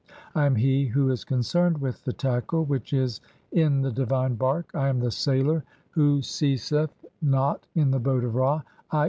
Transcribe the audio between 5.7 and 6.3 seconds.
who